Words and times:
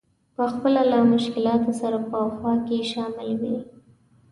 په 0.35 0.43
خپله 0.53 0.81
له 0.91 0.97
مشکلاتو 1.13 1.71
سره 1.81 1.97
په 2.09 2.19
خوا 2.35 2.53
کې 2.67 2.87
شامل 2.91 3.29
وي. 3.41 3.57